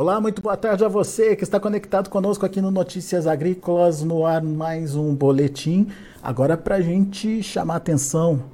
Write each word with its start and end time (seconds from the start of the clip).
Olá, 0.00 0.20
muito 0.20 0.40
boa 0.40 0.56
tarde 0.56 0.84
a 0.84 0.88
você 0.88 1.34
que 1.34 1.42
está 1.42 1.58
conectado 1.58 2.08
conosco 2.08 2.46
aqui 2.46 2.60
no 2.60 2.70
Notícias 2.70 3.26
Agrícolas, 3.26 4.00
no 4.00 4.24
ar 4.24 4.40
mais 4.44 4.94
um 4.94 5.12
boletim. 5.12 5.88
Agora 6.22 6.56
para 6.56 6.76
a 6.76 6.80
gente 6.80 7.42
chamar 7.42 7.74
atenção, 7.74 8.44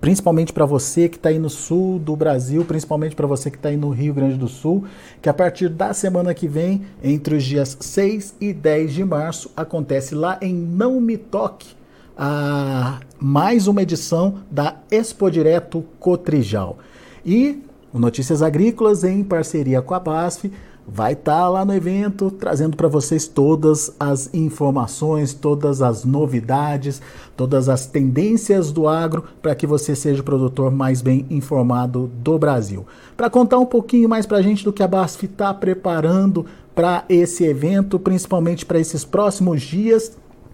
principalmente 0.00 0.52
para 0.52 0.64
você 0.64 1.08
que 1.08 1.16
está 1.16 1.30
aí 1.30 1.40
no 1.40 1.50
sul 1.50 1.98
do 1.98 2.14
Brasil, 2.14 2.64
principalmente 2.64 3.16
para 3.16 3.26
você 3.26 3.50
que 3.50 3.56
está 3.56 3.70
aí 3.70 3.76
no 3.76 3.90
Rio 3.90 4.14
Grande 4.14 4.36
do 4.36 4.46
Sul, 4.46 4.84
que 5.20 5.28
a 5.28 5.34
partir 5.34 5.68
da 5.68 5.92
semana 5.92 6.32
que 6.32 6.46
vem, 6.46 6.82
entre 7.02 7.34
os 7.34 7.42
dias 7.42 7.76
6 7.80 8.36
e 8.40 8.52
10 8.52 8.92
de 8.92 9.04
março, 9.04 9.50
acontece 9.56 10.14
lá 10.14 10.38
em 10.40 10.54
Não 10.54 11.00
Me 11.00 11.16
Toque, 11.16 11.74
a 12.16 13.00
mais 13.18 13.66
uma 13.66 13.82
edição 13.82 14.36
da 14.48 14.76
Expo 14.88 15.28
Direto 15.32 15.84
Cotrijal. 15.98 16.78
E 17.26 17.60
o 17.94 17.98
Notícias 18.00 18.42
Agrícolas, 18.42 19.04
em 19.04 19.22
parceria 19.22 19.80
com 19.80 19.94
a 19.94 20.00
BASF, 20.00 20.50
vai 20.84 21.12
estar 21.12 21.42
tá 21.42 21.48
lá 21.48 21.64
no 21.64 21.72
evento 21.72 22.28
trazendo 22.28 22.76
para 22.76 22.88
vocês 22.88 23.28
todas 23.28 23.94
as 24.00 24.34
informações, 24.34 25.32
todas 25.32 25.80
as 25.80 26.04
novidades, 26.04 27.00
todas 27.36 27.68
as 27.68 27.86
tendências 27.86 28.72
do 28.72 28.88
agro 28.88 29.22
para 29.40 29.54
que 29.54 29.64
você 29.64 29.94
seja 29.94 30.22
o 30.22 30.24
produtor 30.24 30.72
mais 30.72 31.00
bem 31.00 31.24
informado 31.30 32.10
do 32.20 32.36
Brasil. 32.36 32.84
Para 33.16 33.30
contar 33.30 33.60
um 33.60 33.64
pouquinho 33.66 34.08
mais 34.08 34.26
para 34.26 34.38
a 34.38 34.42
gente 34.42 34.64
do 34.64 34.72
que 34.72 34.82
a 34.82 34.88
BASF 34.88 35.26
está 35.26 35.54
preparando 35.54 36.44
para 36.74 37.04
esse 37.08 37.44
evento, 37.44 37.96
principalmente 37.96 38.66
para 38.66 38.80
esses 38.80 39.04
próximos 39.04 39.62
dias, 39.62 40.12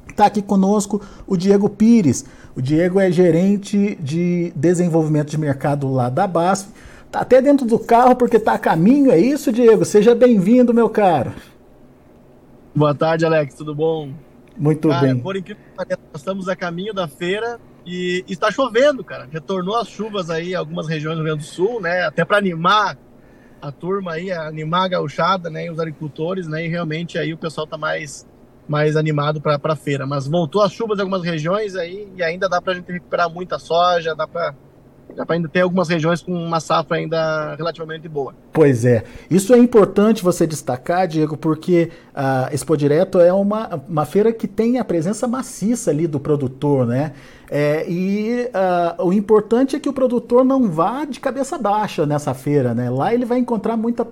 Está 0.09 0.27
aqui 0.27 0.43
conosco 0.43 1.01
o 1.25 1.37
Diego 1.37 1.71
Pires. 1.71 2.25
O 2.55 2.61
Diego 2.61 2.99
é 2.99 3.13
gerente 3.13 3.97
de 4.03 4.53
desenvolvimento 4.57 5.31
de 5.31 5.39
mercado 5.39 5.91
lá 5.91 6.11
da 6.11 6.27
BASF 6.27 6.69
Tá 7.11 7.21
até 7.21 7.43
dentro 7.43 7.67
do 7.67 7.79
carro 7.79 8.15
porque 8.15 8.39
tá 8.39 8.55
a 8.55 8.59
caminho, 8.59 9.11
é 9.11 9.19
isso, 9.19 9.51
Diego? 9.51 9.85
Seja 9.85 10.15
bem-vindo, 10.15 10.73
meu 10.73 10.89
caro. 10.89 11.33
Boa 12.75 12.95
tarde, 12.95 13.27
Alex, 13.27 13.55
tudo 13.57 13.75
bom? 13.75 14.13
Muito 14.57 14.89
cara, 14.89 15.01
bem. 15.01 15.19
Por 15.19 15.37
incrível 15.37 15.61
que 15.63 15.77
pareça, 15.77 16.01
nós 16.13 16.21
estamos 16.21 16.49
a 16.49 16.55
caminho 16.55 16.95
da 16.95 17.09
feira 17.09 17.59
e, 17.85 18.25
e, 18.29 18.33
está 18.33 18.53
chovendo, 18.53 19.03
cara. 19.03 19.29
Retornou 19.29 19.75
as 19.75 19.89
chuvas 19.89 20.31
aí 20.31 20.53
em 20.53 20.55
algumas 20.55 20.87
regiões 20.87 21.17
do 21.17 21.25
Rio 21.25 21.33
Grande 21.33 21.49
do 21.49 21.51
Sul, 21.51 21.81
né? 21.81 22.03
Até 22.03 22.25
para 22.25 22.39
animar 22.39 22.97
a 23.61 23.73
turma 23.73 24.13
aí, 24.13 24.31
animar 24.31 24.85
a 24.85 24.89
gauchada, 24.89 25.51
né? 25.51 25.67
E 25.67 25.71
os 25.71 25.81
agricultores, 25.81 26.47
né? 26.47 26.65
E 26.65 26.69
realmente 26.69 27.19
aí 27.19 27.33
o 27.33 27.39
pessoal 27.39 27.67
tá 27.67 27.77
mais 27.77 28.25
mais 28.69 28.95
animado 28.97 29.41
para 29.41 29.59
a 29.61 29.77
feira. 29.77 30.07
Mas 30.07 30.29
voltou 30.29 30.63
as 30.63 30.71
chuvas 30.71 30.99
em 30.99 31.03
algumas 31.03 31.25
regiões 31.25 31.75
aí 31.75 32.09
e 32.15 32.23
ainda 32.23 32.49
dá 32.49 32.63
para 32.63 32.75
a 32.75 32.77
gente 32.77 32.93
recuperar 32.93 33.29
muita 33.29 33.59
soja, 33.59 34.15
dá 34.15 34.29
para 34.29 34.55
Para 35.25 35.37
ainda 35.37 35.49
ter 35.49 35.61
algumas 35.61 35.89
regiões 35.89 36.23
com 36.23 36.33
uma 36.33 36.61
safra 36.61 36.97
ainda 36.97 37.55
relativamente 37.57 38.09
boa. 38.09 38.35
Pois 38.53 38.85
é. 38.85 39.05
Isso 39.31 39.55
é 39.55 39.59
importante 39.59 40.23
você 40.23 40.47
destacar, 40.47 41.07
Diego, 41.07 41.37
porque 41.37 41.91
a 42.15 42.49
Expo 42.53 42.77
Direto 42.77 43.21
é 43.21 43.33
uma, 43.33 43.83
uma 43.89 44.05
feira 44.05 44.33
que 44.33 44.49
tem 44.49 44.79
a 44.79 44.85
presença 44.85 45.27
maciça 45.27 45.91
ali 45.91 46.07
do 46.07 46.21
produtor, 46.21 46.87
né? 46.87 47.13
É, 47.51 47.85
e 47.91 48.49
uh, 48.99 49.05
o 49.05 49.13
importante 49.13 49.75
é 49.75 49.81
que 49.81 49.89
o 49.89 49.93
produtor 49.93 50.45
não 50.45 50.71
vá 50.71 51.05
de 51.05 51.19
cabeça 51.19 51.59
baixa 51.59 52.07
nessa 52.07 52.33
feira, 52.33 52.75
né? 52.75 52.89
Lá 52.89 53.13
ele 53.13 53.25
vai 53.25 53.39
encontrar 53.39 53.77
muita 53.77 54.07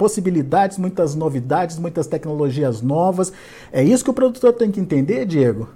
possibilidades, 0.00 0.78
muitas 0.78 1.14
novidades, 1.14 1.78
muitas 1.78 2.06
tecnologias 2.06 2.80
novas. 2.80 3.30
É 3.70 3.82
isso 3.82 4.02
que 4.02 4.08
o 4.10 4.14
produtor 4.14 4.54
tem 4.54 4.70
que 4.70 4.80
entender, 4.80 5.26
Diego? 5.26 5.68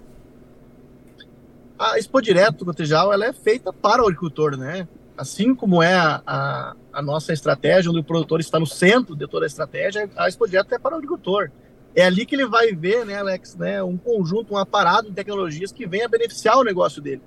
A 1.93 1.99
Expo 1.99 2.21
Direto 2.23 2.65
Cotejal 2.65 3.13
ela 3.13 3.27
é 3.27 3.33
feita 3.33 3.73
para 3.73 4.03
o 4.03 4.07
agricultor, 4.07 4.57
né? 4.57 4.89
Assim 5.17 5.55
como 5.55 5.83
é 5.83 5.95
a, 5.95 6.23
a, 6.27 6.77
a, 6.93 7.03
nossa 7.03 7.33
estratégia, 7.33 7.91
onde 7.91 8.01
o 8.01 8.05
produtor 8.05 8.41
está 8.41 8.59
no 8.59 8.67
centro 8.67 9.15
de 9.15 9.29
toda 9.29 9.45
a 9.45 9.47
estratégia, 9.47 10.09
a 10.17 10.27
Expo 10.27 10.49
Direto 10.49 10.75
é 10.75 10.79
para 10.79 10.95
o 10.95 10.97
agricultor. 10.97 11.51
É 11.95 12.05
ali 12.05 12.27
que 12.27 12.35
ele 12.35 12.47
vai 12.47 12.73
ver, 12.73 13.05
né, 13.05 13.19
Alex, 13.19 13.55
né, 13.55 13.83
um 13.83 13.97
conjunto, 13.97 14.55
um 14.55 14.57
aparato 14.57 15.09
de 15.09 15.15
tecnologias 15.15 15.71
que 15.71 15.87
venha 15.87 16.09
beneficiar 16.09 16.59
o 16.59 16.65
negócio 16.65 17.01
dele. 17.01 17.23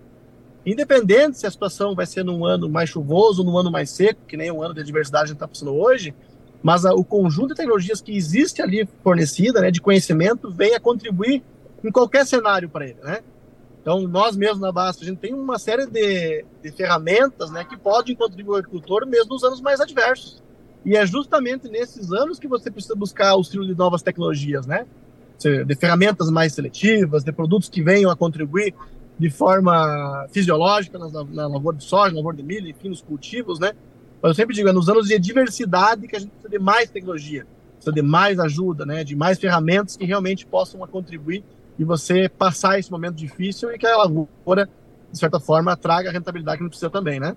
Independente 0.65 1.39
se 1.39 1.47
a 1.47 1.51
situação 1.51 1.95
vai 1.95 2.05
ser 2.05 2.25
num 2.25 2.43
ano 2.43 2.67
mais 2.67 2.89
chuvoso, 2.89 3.43
num 3.43 3.57
ano 3.57 3.71
mais 3.71 3.89
seco, 3.91 4.19
que 4.27 4.35
nem 4.35 4.51
o 4.51 4.61
ano 4.61 4.73
de 4.73 4.81
adversidade 4.81 5.23
a 5.23 5.27
gente 5.27 5.35
está 5.35 5.47
passando 5.47 5.73
hoje, 5.73 6.13
mas 6.61 6.85
a, 6.85 6.93
o 6.93 7.05
conjunto 7.05 7.49
de 7.49 7.55
tecnologias 7.55 8.01
que 8.01 8.13
existe 8.13 8.61
ali 8.61 8.85
fornecida, 9.01 9.61
né, 9.61 9.71
de 9.71 9.79
conhecimento, 9.79 10.51
venha 10.51 10.79
contribuir 10.79 11.41
em 11.81 11.91
qualquer 11.91 12.25
cenário 12.25 12.67
para 12.67 12.85
ele, 12.85 12.97
né? 13.01 13.19
Então, 13.87 14.01
nós 14.01 14.35
mesmos 14.35 14.59
na 14.59 14.69
Basta, 14.69 15.01
a 15.01 15.07
gente 15.07 15.19
tem 15.19 15.33
uma 15.33 15.57
série 15.57 15.85
de, 15.85 16.43
de 16.61 16.71
ferramentas 16.73 17.49
né, 17.49 17.63
que 17.63 17.77
podem 17.77 18.13
contribuir 18.17 18.55
ao 18.55 18.59
agricultor 18.59 19.07
mesmo 19.07 19.29
nos 19.29 19.45
anos 19.45 19.61
mais 19.61 19.79
adversos. 19.79 20.43
E 20.83 20.97
é 20.97 21.05
justamente 21.05 21.69
nesses 21.69 22.11
anos 22.11 22.37
que 22.37 22.49
você 22.49 22.69
precisa 22.69 22.93
buscar 22.95 23.31
o 23.31 23.37
auxílio 23.37 23.65
de 23.65 23.73
novas 23.73 24.01
tecnologias, 24.01 24.67
né? 24.67 24.85
De 25.65 25.73
ferramentas 25.75 26.29
mais 26.29 26.51
seletivas, 26.51 27.23
de 27.23 27.31
produtos 27.31 27.69
que 27.69 27.81
venham 27.81 28.11
a 28.11 28.15
contribuir 28.17 28.75
de 29.17 29.29
forma 29.29 30.27
fisiológica 30.33 30.99
na, 30.99 31.07
na 31.23 31.47
lavoura 31.47 31.77
de 31.77 31.85
soja, 31.85 32.11
na 32.11 32.17
lavoura 32.17 32.35
de 32.35 32.43
milho, 32.43 32.67
enfim, 32.67 32.89
nos 32.89 33.01
cultivos, 33.01 33.57
né? 33.57 33.71
Mas 34.21 34.31
eu 34.31 34.35
sempre 34.35 34.53
digo, 34.53 34.67
é 34.67 34.73
nos 34.73 34.89
anos 34.89 35.07
de 35.07 35.17
diversidade 35.17 36.09
que 36.09 36.15
a 36.17 36.19
gente 36.19 36.31
precisa 36.31 36.49
de 36.49 36.59
mais 36.59 36.89
tecnologia, 36.89 37.47
precisa 37.75 37.93
de 37.93 38.01
mais 38.01 38.37
ajuda, 38.37 38.85
né? 38.85 39.05
De 39.05 39.15
mais 39.15 39.39
ferramentas 39.39 39.95
que 39.95 40.03
realmente 40.03 40.45
possam 40.45 40.85
contribuir 40.87 41.41
e 41.77 41.83
você 41.83 42.29
passar 42.29 42.79
esse 42.79 42.91
momento 42.91 43.15
difícil 43.15 43.71
e 43.71 43.77
que 43.77 43.85
a 43.85 43.97
lavoura, 43.97 44.69
de 45.11 45.17
certa 45.17 45.39
forma, 45.39 45.75
traga 45.75 46.09
a 46.09 46.13
rentabilidade 46.13 46.57
que 46.57 46.63
não 46.63 46.69
precisa 46.69 46.89
também, 46.89 47.19
né? 47.19 47.35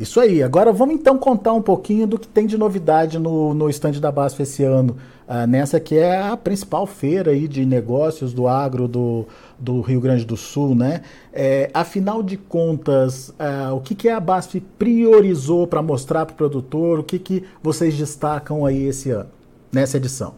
Isso 0.00 0.18
aí. 0.18 0.42
Agora 0.42 0.72
vamos 0.72 0.94
então 0.94 1.18
contar 1.18 1.52
um 1.52 1.60
pouquinho 1.60 2.06
do 2.06 2.18
que 2.18 2.26
tem 2.26 2.46
de 2.46 2.56
novidade 2.56 3.18
no, 3.18 3.52
no 3.52 3.68
stand 3.68 4.00
da 4.00 4.10
BASF 4.10 4.42
esse 4.42 4.64
ano. 4.64 4.96
Uh, 5.28 5.46
nessa 5.46 5.78
que 5.78 5.94
é 5.94 6.18
a 6.22 6.36
principal 6.38 6.86
feira 6.86 7.32
aí 7.32 7.46
de 7.46 7.66
negócios 7.66 8.32
do 8.32 8.48
agro 8.48 8.88
do, 8.88 9.26
do 9.58 9.82
Rio 9.82 10.00
Grande 10.00 10.24
do 10.24 10.38
Sul, 10.38 10.74
né? 10.74 11.02
É, 11.32 11.70
afinal 11.74 12.22
de 12.22 12.38
contas, 12.38 13.28
uh, 13.28 13.74
o 13.76 13.80
que, 13.80 13.94
que 13.94 14.08
a 14.08 14.18
BASF 14.18 14.58
priorizou 14.78 15.66
para 15.66 15.82
mostrar 15.82 16.24
para 16.24 16.32
o 16.32 16.36
produtor? 16.36 17.00
O 17.00 17.04
que, 17.04 17.18
que 17.18 17.44
vocês 17.62 17.94
destacam 17.94 18.64
aí 18.64 18.86
esse 18.86 19.10
ano, 19.10 19.28
nessa 19.70 19.98
edição? 19.98 20.34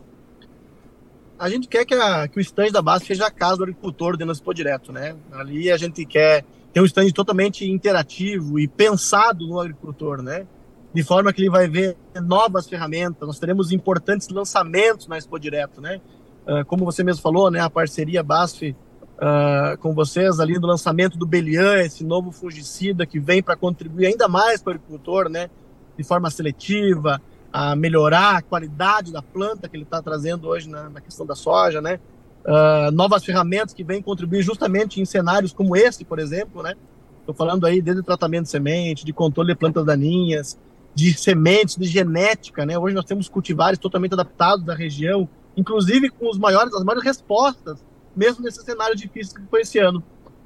A 1.43 1.49
gente 1.49 1.67
quer 1.67 1.85
que, 1.85 1.93
a, 1.93 2.29
que 2.29 2.39
o 2.39 2.41
stand 2.41 2.71
da 2.71 2.81
base 2.81 3.05
seja 3.05 3.27
a 3.27 3.31
casa 3.31 3.57
do 3.57 3.63
agricultor 3.65 4.13
dentro 4.13 4.27
do 4.27 4.33
Expo 4.33 4.55
Direto, 4.55 4.93
né? 4.93 5.17
Ali 5.33 5.73
a 5.73 5.77
gente 5.77 6.07
quer 6.07 6.45
ter 6.73 6.81
um 6.81 6.85
stand 6.85 7.11
totalmente 7.11 7.69
interativo 7.69 8.61
e 8.61 8.69
pensado 8.69 9.45
no 9.49 9.59
agricultor, 9.59 10.23
né? 10.23 10.47
De 10.95 11.03
forma 11.03 11.33
que 11.33 11.43
ele 11.43 11.51
vai 11.51 11.67
ver 11.67 11.97
novas 12.23 12.69
ferramentas, 12.69 13.27
nós 13.27 13.41
teremos 13.41 13.73
importantes 13.73 14.29
lançamentos 14.29 15.09
na 15.09 15.19
Expo 15.19 15.37
Direto, 15.37 15.81
né? 15.81 16.01
Uh, 16.47 16.65
como 16.65 16.85
você 16.85 17.03
mesmo 17.03 17.21
falou, 17.21 17.51
né? 17.51 17.59
A 17.59 17.69
parceria 17.69 18.23
BASF 18.23 18.71
uh, 18.71 19.77
com 19.79 19.93
vocês 19.95 20.39
ali 20.39 20.61
no 20.61 20.69
lançamento 20.69 21.19
do 21.19 21.27
Belian, 21.27 21.81
esse 21.81 22.05
novo 22.05 22.31
fungicida 22.31 23.05
que 23.05 23.19
vem 23.19 23.43
para 23.43 23.57
contribuir 23.57 24.07
ainda 24.07 24.29
mais 24.29 24.63
para 24.63 24.75
o 24.75 24.75
agricultor, 24.77 25.29
né? 25.29 25.51
De 25.99 26.05
forma 26.05 26.31
seletiva, 26.31 27.21
a 27.53 27.77
melhorar 27.77 28.37
a 28.39 28.43
qualidade 28.43 29.13
da 29.13 29.21
planta 29.21 29.69
que 29.69 29.77
ele 29.77 29.85
está 29.85 30.01
trazendo 30.01 30.49
hoje 30.49 30.69
na, 30.69 30.89
na, 30.89 31.01
questão 31.01 31.27
da 31.27 31.35
soja, 31.35 31.83
né? 31.83 32.01
Uh, 32.45 32.91
novas 32.91 33.25
ferramentas 33.25 33.75
que 33.75 33.85
vêm 33.85 34.03
contribuir 34.03 34.43
justamente 34.43 35.01
em 35.01 35.05
cenários 35.05 35.53
como 35.53 35.77
esse, 35.77 36.05
por 36.05 36.19
exemplo, 36.19 36.63
né? 36.63 36.75
Estou 37.21 37.35
falando 37.35 37.67
aí 37.67 37.83
desde 37.83 38.03
tratamento 38.03 38.45
de 38.45 38.51
semente, 38.51 39.05
de 39.05 39.13
controle 39.13 39.53
de 39.53 39.59
plantas 39.59 39.85
daninhas, 39.85 40.59
de 40.95 41.13
sementes, 41.15 41.77
de 41.77 41.87
genética, 41.87 42.65
né? 42.65 42.77
Hoje 42.79 42.95
nós 42.95 43.05
temos 43.05 43.29
cultivares 43.29 43.79
totalmente 43.79 44.15
adaptados 44.15 44.65
da 44.65 44.75
região, 44.75 45.29
inclusive 45.57 46.09
com 46.09 46.29
os 46.31 46.39
maiores, 46.39 46.75
as 46.75 46.83
maiores 46.83 47.05
respostas, 47.05 47.85
mesmo 48.17 48.43
nesse 48.43 48.63
cenário 48.65 48.97
difícil 48.97 49.35
que 49.37 49.47
foi 49.49 49.61
esse 49.61 49.79
ano. 49.79 50.03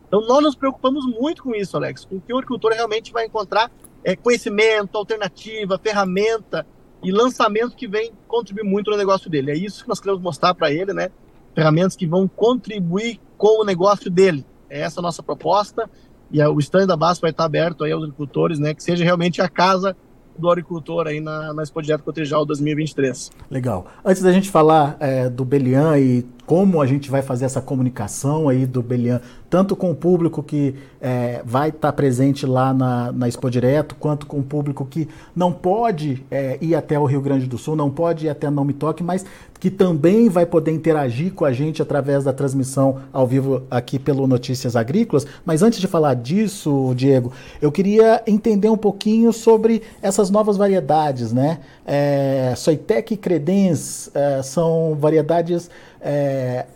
Então 0.09 0.21
nós 0.23 0.43
nos 0.43 0.55
preocupamos 0.55 1.07
muito 1.07 1.43
com 1.45 1.55
isso, 1.55 1.77
Alex, 1.77 2.05
com 2.05 2.21
que 2.21 2.33
o 2.33 2.37
agricultor 2.37 2.73
realmente 2.73 3.13
vai 3.13 3.27
encontrar 3.27 3.71
é, 4.05 4.15
conhecimento, 4.15 4.99
alternativa, 4.99 5.79
ferramenta 5.79 6.67
e 7.03 7.13
lançamento 7.13 7.77
que 7.77 7.87
vem 7.87 8.13
contribuir 8.27 8.65
muito 8.65 8.91
no 8.91 8.97
negócio 8.97 9.31
dele. 9.31 9.51
É 9.51 9.57
isso 9.57 9.83
que 9.83 9.89
nós 9.89 10.01
queremos 10.01 10.23
mostrar 10.23 10.55
para 10.55 10.73
ele, 10.73 10.93
né? 10.93 11.11
Ferramentas 11.55 11.97
que 11.97 12.07
vão 12.07 12.29
contribuir 12.29 13.21
com 13.37 13.63
o 13.63 13.65
negócio 13.65 14.11
dele. 14.11 14.45
É 14.69 14.81
essa 14.81 15.01
a 15.01 15.03
nossa 15.03 15.23
proposta 15.23 15.89
e 16.31 16.43
o 16.43 16.59
stand 16.59 16.87
da 16.87 16.97
base 16.97 17.21
vai 17.21 17.31
estar 17.31 17.45
aberto 17.45 17.85
aí 17.85 17.93
aos 17.93 18.03
agricultores, 18.03 18.59
né? 18.59 18.75
Que 18.75 18.83
seja 18.83 19.05
realmente 19.05 19.41
a 19.41 19.49
casa 19.49 19.97
do 20.39 20.51
agricultor 20.51 21.07
aí 21.07 21.21
na, 21.21 21.53
na 21.53 21.63
Expo 21.63 21.81
Direto 21.81 22.03
Cotrijal 22.03 22.45
2023. 22.45 23.31
Legal. 23.51 23.87
Antes 24.05 24.23
da 24.23 24.33
gente 24.33 24.51
falar 24.51 24.97
é, 25.01 25.31
do 25.31 25.45
Belian 25.45 25.99
e 25.99 26.27
como 26.47 26.81
a 26.81 26.87
gente 26.87 27.11
vai 27.11 27.23
fazer 27.23 27.45
essa 27.45 27.61
comunicação 27.61 28.49
aí 28.49 28.65
do 28.65 28.81
Belian, 28.81 29.21
tanto 29.51 29.75
com 29.75 29.91
o 29.91 29.95
público 29.95 30.43
que 30.43 30.77
é, 31.01 31.43
vai 31.45 31.71
estar 31.71 31.89
tá 31.89 31.93
presente 31.93 32.47
lá 32.47 32.73
na, 32.73 33.11
na 33.11 33.29
Expo 33.29 33.51
Direto, 33.51 33.97
quanto 33.97 34.27
com 34.27 34.39
o 34.39 34.43
público 34.43 34.87
que 34.87 35.09
não 35.35 35.53
pode 35.53 36.25
é, 36.31 36.57
ir 36.61 36.77
até 36.77 36.99
o 36.99 37.05
Rio 37.05 37.21
Grande 37.21 37.47
do 37.47 37.59
Sul, 37.59 37.75
não 37.75 37.91
pode 37.91 38.27
ir 38.27 38.29
até 38.29 38.49
Não 38.49 38.65
Me 38.65 38.73
Toque, 38.73 39.03
mas 39.03 39.25
que 39.59 39.71
também 39.71 40.29
vai 40.29 40.47
poder 40.47 40.71
interagir 40.71 41.33
com 41.33 41.45
a 41.45 41.53
gente 41.53 41.83
através 41.83 42.25
da 42.25 42.33
transmissão 42.33 42.99
ao 43.13 43.27
vivo 43.27 43.63
aqui 43.71 43.99
pelo 43.99 44.27
Notícias 44.27 44.77
Agrícolas. 44.77 45.27
Mas 45.45 45.63
antes 45.63 45.81
de 45.81 45.87
falar 45.87 46.15
disso, 46.15 46.93
Diego, 46.95 47.33
eu 47.61 47.73
queria 47.73 48.23
entender 48.27 48.69
um 48.69 48.77
pouquinho 48.77 49.33
sobre 49.33 49.83
essas 50.03 50.31
novas 50.31 50.57
variedades, 50.57 51.33
né? 51.33 51.61
É, 51.85 52.53
Soitec 52.57 53.15
e 53.15 53.17
Credens 53.17 54.11
é, 54.15 54.43
são 54.43 54.97
variedades 54.99 55.71
é, 56.07 56.67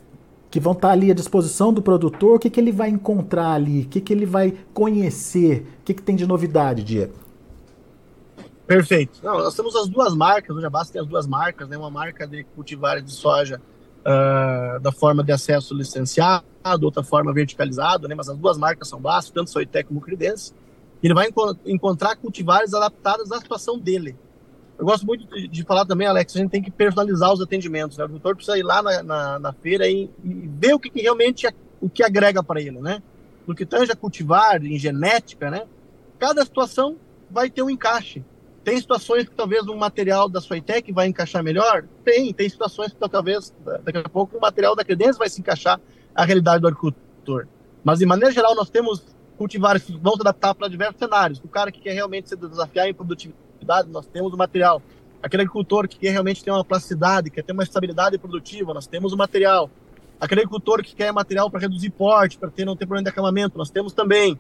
que 0.51 0.59
vão 0.59 0.73
estar 0.73 0.91
ali 0.91 1.11
à 1.11 1.15
disposição 1.15 1.73
do 1.73 1.81
produtor. 1.81 2.37
O 2.37 2.39
que, 2.39 2.51
que 2.51 2.59
ele 2.59 2.73
vai 2.73 2.89
encontrar 2.89 3.53
ali? 3.53 3.83
O 3.83 3.89
que, 3.89 4.01
que 4.01 4.13
ele 4.13 4.27
vai 4.27 4.53
conhecer? 4.75 5.65
O 5.81 5.85
que, 5.85 5.95
que 5.95 6.03
tem 6.03 6.17
de 6.17 6.27
novidade, 6.27 6.83
Diego? 6.83 7.15
Perfeito. 8.67 9.21
Não, 9.23 9.39
nós 9.39 9.55
temos 9.55 9.75
as 9.77 9.89
duas 9.89 10.15
marcas, 10.15 10.57
o 10.57 10.61
Jabás 10.61 10.91
tem 10.91 11.01
as 11.01 11.07
duas 11.07 11.27
marcas, 11.27 11.69
né? 11.69 11.79
Uma 11.79 11.91
marca 11.91 12.27
de 12.27 12.45
cultivares 12.45 13.05
de 13.05 13.13
soja 13.13 13.61
uh, 14.01 14.81
da 14.81 14.93
forma 14.93 15.23
de 15.23 15.33
acesso 15.33 15.75
licenciado, 15.75 16.45
outra 16.83 17.03
forma 17.03 17.33
verticalizado, 17.33 18.09
né? 18.09 18.15
Mas 18.15 18.29
as 18.29 18.37
duas 18.37 18.59
marcas 18.59 18.89
são 18.89 19.01
básicas, 19.01 19.35
tanto 19.35 19.51
Soitec 19.51 19.89
como 19.89 20.01
Credence. 20.01 20.53
Ele 21.03 21.15
vai 21.15 21.29
enco 21.29 21.57
encontrar 21.65 22.17
cultivares 22.17 22.75
adaptados 22.75 23.33
à 23.33 23.39
situação 23.39 23.79
dele. 23.79 24.17
Eu 24.81 24.87
gosto 24.87 25.05
muito 25.05 25.27
de, 25.27 25.47
de, 25.47 25.63
falar 25.63 25.85
também, 25.85 26.07
Alex, 26.07 26.35
a 26.35 26.39
gente 26.39 26.51
tem 26.51 26.63
que 26.63 26.71
personalizar 26.71 27.31
os 27.31 27.41
atendimentos. 27.43 27.99
Né? 27.99 28.05
O 28.07 28.09
doutor 28.09 28.35
precisa 28.35 28.57
ir 28.57 28.63
lá 28.63 28.83
na, 28.83 29.03
na, 29.03 29.39
na 29.39 29.53
feira 29.53 29.87
e, 29.87 30.09
e, 30.25 30.51
ver 30.59 30.73
o 30.73 30.79
que, 30.79 30.89
que 30.89 31.03
realmente 31.03 31.47
é, 31.47 31.53
o 31.83 31.91
que 31.91 32.03
agrega 32.03 32.43
para 32.43 32.63
ele, 32.63 32.81
né? 32.81 33.03
No 33.47 33.55
que 33.55 33.67
tange 33.67 33.93
a 33.93 33.97
cultivar, 33.97 34.65
em 34.65 34.79
genética, 34.79 35.51
né? 35.51 35.67
Cada 36.19 36.43
situação 36.47 36.97
vai 37.31 37.51
ter 37.51 37.63
um 37.63 37.69
encaixe. 37.69 38.25
Tem 38.65 38.81
situações 38.81 39.29
que 39.29 39.35
talvez 39.35 39.69
um 39.69 39.77
material 39.77 40.31
da 40.31 40.41
Soitec 40.41 40.91
vai 40.93 41.09
encaixar 41.09 41.43
melhor? 41.45 41.85
Tem. 42.03 42.33
Tem 42.33 42.49
situações 42.49 42.91
que 42.91 42.99
talvez 42.99 43.53
daqui 43.85 43.99
a 43.99 44.09
pouco 44.09 44.39
o 44.39 44.41
material 44.41 44.75
da 44.75 44.83
Credência 44.83 45.19
vai 45.19 45.29
se 45.29 45.43
encaixar 45.43 45.79
à 46.15 46.25
realidade 46.25 46.63
do 46.63 46.69
agricultor. 46.69 47.47
Mas, 47.85 47.99
de 47.99 48.07
maneira 48.07 48.33
geral, 48.33 48.55
nós 48.55 48.71
temos 48.71 49.05
cultivares 49.37 49.83
que 49.83 49.97
vão 49.99 50.15
se 50.15 50.23
adaptar 50.23 50.55
para 50.55 50.69
diversos 50.69 50.99
cenários. 50.99 51.39
O 51.45 51.49
cara 51.49 51.71
que 51.71 51.81
quer 51.81 51.93
realmente 51.93 52.31
se 52.31 52.37
desafiar 52.37 52.89
em 52.89 52.95
produtividade, 52.95 53.50
nós 53.89 54.07
temos 54.07 54.33
o 54.33 54.37
material. 54.37 54.83
Aquele 55.23 55.43
agricultor 55.43 55.87
que 55.87 55.99
quer 55.99 56.11
realmente 56.11 56.43
ter 56.43 56.51
uma 56.51 56.65
plasticidade, 56.65 57.31
quer 57.31 57.43
ter 57.43 57.53
uma 57.53 57.63
estabilidade 57.63 58.19
produtiva, 58.19 58.75
nós 58.75 58.87
temos 58.87 59.13
o 59.13 59.17
material. 59.17 59.71
Aquele 60.19 60.41
agricultor 60.41 60.83
que 60.83 60.95
quer 60.95 61.13
material 61.13 61.51
para 61.51 61.61
reduzir 61.61 61.91
porte, 61.91 62.39
para 62.39 62.51
ter, 62.51 62.65
não 62.65 62.77
ter 62.77 62.87
problema 62.87 63.05
de 63.05 63.11
acamamento, 63.11 63.57
nós 63.57 63.71
temos 63.71 63.93
também. 63.93 64.39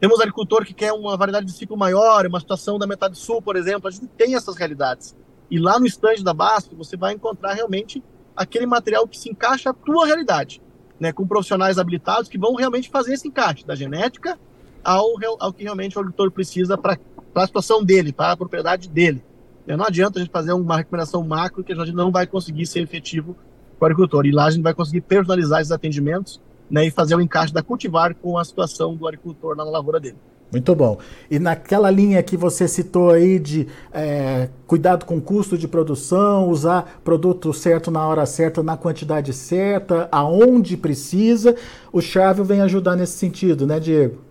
Temos 0.00 0.20
agricultor 0.20 0.64
que 0.64 0.74
quer 0.74 0.92
uma 0.92 1.16
variedade 1.16 1.46
de 1.46 1.52
ciclo 1.52 1.76
maior, 1.76 2.26
uma 2.26 2.40
situação 2.40 2.78
da 2.78 2.86
metade 2.86 3.16
sul, 3.16 3.40
por 3.40 3.56
exemplo. 3.56 3.88
A 3.88 3.90
gente 3.90 4.06
tem 4.06 4.34
essas 4.34 4.56
realidades. 4.56 5.14
E 5.50 5.58
lá 5.58 5.78
no 5.78 5.86
estande 5.86 6.24
da 6.24 6.34
Basf, 6.34 6.74
você 6.74 6.96
vai 6.96 7.14
encontrar 7.14 7.52
realmente 7.54 8.02
aquele 8.36 8.66
material 8.66 9.06
que 9.06 9.18
se 9.18 9.30
encaixa 9.30 9.70
à 9.70 9.74
tua 9.74 10.06
realidade, 10.06 10.60
né? 10.98 11.12
com 11.12 11.26
profissionais 11.26 11.78
habilitados 11.78 12.28
que 12.28 12.38
vão 12.38 12.54
realmente 12.54 12.90
fazer 12.90 13.14
esse 13.14 13.28
encaixe 13.28 13.64
da 13.64 13.74
genética 13.74 14.38
ao, 14.82 15.14
ao 15.38 15.52
que 15.52 15.62
realmente 15.62 15.96
o 15.96 16.00
agricultor 16.00 16.30
precisa 16.30 16.76
para 16.76 16.98
a 17.42 17.46
situação 17.46 17.84
dele, 17.84 18.12
para 18.12 18.32
a 18.32 18.36
propriedade 18.36 18.88
dele. 18.88 19.22
Não 19.66 19.84
adianta 19.84 20.18
a 20.18 20.22
gente 20.22 20.30
fazer 20.30 20.52
uma 20.52 20.76
recomendação 20.76 21.24
macro 21.24 21.64
que 21.64 21.72
a 21.72 21.76
gente 21.76 21.92
não 21.92 22.12
vai 22.12 22.26
conseguir 22.26 22.66
ser 22.66 22.80
efetivo 22.80 23.34
para 23.78 23.86
o 23.88 23.92
agricultor. 23.92 24.26
E 24.26 24.30
lá 24.30 24.46
a 24.46 24.50
gente 24.50 24.62
vai 24.62 24.74
conseguir 24.74 25.00
personalizar 25.00 25.60
esses 25.60 25.72
atendimentos 25.72 26.40
né, 26.70 26.86
e 26.86 26.90
fazer 26.90 27.14
o 27.14 27.20
encaixe 27.20 27.52
da 27.52 27.62
cultivar 27.62 28.14
com 28.14 28.38
a 28.38 28.44
situação 28.44 28.94
do 28.94 29.06
agricultor 29.06 29.56
na 29.56 29.64
lavoura 29.64 29.98
dele. 29.98 30.16
Muito 30.52 30.74
bom. 30.74 30.98
E 31.30 31.38
naquela 31.38 31.90
linha 31.90 32.22
que 32.22 32.36
você 32.36 32.68
citou 32.68 33.10
aí 33.10 33.40
de 33.40 33.66
é, 33.92 34.48
cuidado 34.66 35.04
com 35.04 35.20
custo 35.20 35.58
de 35.58 35.66
produção, 35.66 36.48
usar 36.48 37.00
produto 37.02 37.52
certo 37.52 37.90
na 37.90 38.06
hora 38.06 38.24
certa, 38.24 38.62
na 38.62 38.76
quantidade 38.76 39.32
certa, 39.32 40.08
aonde 40.12 40.76
precisa, 40.76 41.56
o 41.92 42.00
Chávio 42.00 42.44
vem 42.44 42.60
ajudar 42.60 42.94
nesse 42.94 43.18
sentido, 43.18 43.66
né, 43.66 43.80
Diego? 43.80 44.23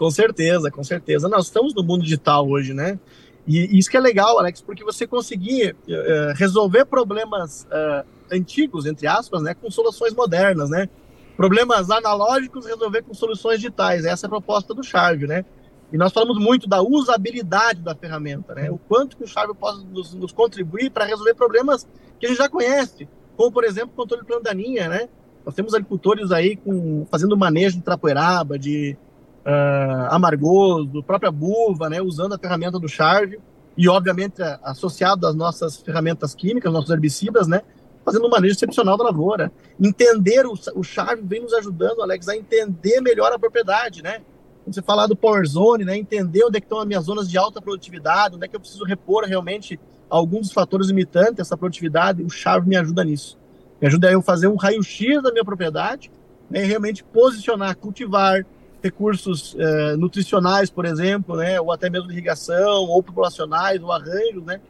Com 0.00 0.10
certeza, 0.10 0.70
com 0.70 0.82
certeza. 0.82 1.28
Nós 1.28 1.44
estamos 1.44 1.74
no 1.74 1.82
mundo 1.82 2.02
digital 2.02 2.48
hoje, 2.48 2.72
né? 2.72 2.98
E 3.46 3.78
isso 3.78 3.90
que 3.90 3.98
é 3.98 4.00
legal, 4.00 4.38
Alex, 4.38 4.62
porque 4.62 4.82
você 4.82 5.06
conseguir 5.06 5.76
uh, 5.86 6.32
resolver 6.36 6.86
problemas 6.86 7.64
uh, 7.64 8.08
antigos, 8.32 8.86
entre 8.86 9.06
aspas, 9.06 9.42
né, 9.42 9.52
com 9.52 9.70
soluções 9.70 10.14
modernas, 10.14 10.70
né? 10.70 10.88
Problemas 11.36 11.90
analógicos 11.90 12.64
resolver 12.64 13.02
com 13.02 13.12
soluções 13.12 13.56
digitais. 13.56 14.06
Essa 14.06 14.24
é 14.24 14.28
a 14.28 14.30
proposta 14.30 14.72
do 14.72 14.82
Charve, 14.82 15.26
né? 15.26 15.44
E 15.92 15.98
nós 15.98 16.14
falamos 16.14 16.38
muito 16.38 16.66
da 16.66 16.80
usabilidade 16.80 17.82
da 17.82 17.94
ferramenta, 17.94 18.54
né? 18.54 18.70
O 18.70 18.78
quanto 18.78 19.18
que 19.18 19.24
o 19.24 19.28
Charve 19.28 19.52
pode 19.52 19.84
nos, 19.84 20.14
nos 20.14 20.32
contribuir 20.32 20.88
para 20.88 21.04
resolver 21.04 21.34
problemas 21.34 21.86
que 22.18 22.24
a 22.24 22.28
gente 22.30 22.38
já 22.38 22.48
conhece, 22.48 23.06
como, 23.36 23.52
por 23.52 23.64
exemplo, 23.64 23.90
controle 23.94 24.22
de 24.22 24.26
plano 24.26 24.44
né? 24.88 25.10
Nós 25.44 25.54
temos 25.54 25.74
agricultores 25.74 26.32
aí 26.32 26.56
com, 26.56 27.06
fazendo 27.10 27.36
manejo 27.36 27.76
de 27.76 27.82
trapoeraba, 27.82 28.58
de 28.58 28.96
uh, 29.46 30.14
amargoso, 30.14 31.02
própria 31.02 31.30
buva, 31.30 31.88
né? 31.88 32.00
Usando 32.00 32.34
a 32.34 32.38
ferramenta 32.38 32.78
do 32.78 32.88
Charve 32.88 33.38
e, 33.76 33.88
obviamente, 33.88 34.42
associado 34.62 35.26
às 35.26 35.34
nossas 35.34 35.76
ferramentas 35.76 36.34
químicas, 36.34 36.72
nossos 36.72 36.90
herbicidas, 36.90 37.46
né? 37.46 37.62
fazendo 38.04 38.26
um 38.26 38.30
manejo 38.30 38.54
excepcional 38.54 38.96
da 38.96 39.04
lavoura. 39.04 39.52
Entender 39.80 40.46
o, 40.46 40.52
o 40.52 40.82
vem 41.22 41.42
nos 41.42 41.54
ajudando, 41.54 42.02
Alex, 42.02 42.28
a 42.28 42.36
entender 42.36 43.00
melhor 43.00 43.32
a 43.32 43.38
propriedade, 43.38 44.02
né? 44.02 44.20
Quando 44.64 44.74
você 44.74 44.82
falar 44.82 45.06
do 45.06 45.16
Power 45.16 45.46
Zone, 45.46 45.84
né? 45.84 45.96
Entender 45.96 46.44
onde 46.44 46.56
é 46.56 46.60
estão 46.60 46.80
as 46.80 46.86
minhas 46.86 47.04
zonas 47.04 47.28
de 47.28 47.38
alta 47.38 47.60
produtividade, 47.60 48.36
onde 48.36 48.44
é 48.44 48.48
que 48.48 48.56
eu 48.56 48.60
preciso 48.60 48.84
repor 48.84 49.24
realmente 49.24 49.78
alguns 50.08 50.48
dos 50.48 50.52
fatores 50.52 50.88
limitantes 50.88 51.38
essa 51.38 51.56
produtividade, 51.56 52.22
o 52.22 52.28
chave 52.28 52.68
me 52.68 52.76
ajuda 52.76 53.04
nisso. 53.04 53.38
Me 53.80 53.86
ajuda 53.86 54.08
a 54.08 54.12
eu 54.12 54.20
fazer 54.20 54.48
um 54.48 54.56
raio-x 54.56 55.22
da 55.22 55.30
minha 55.30 55.44
propriedade, 55.44 56.10
né? 56.50 56.64
Realmente 56.64 57.04
posicionar, 57.04 57.76
cultivar 57.76 58.44
recursos 58.82 59.56
eh, 59.58 59.96
nutricionais, 59.96 60.70
por 60.70 60.84
exemplo, 60.84 61.36
né? 61.36 61.60
Ou 61.60 61.72
até 61.72 61.90
mesmo 61.90 62.08
de 62.08 62.14
irrigação, 62.14 62.84
ou 62.84 63.02
populacionais, 63.02 63.82
ou 63.82 63.92
arranjos, 63.92 64.44
né? 64.44 64.60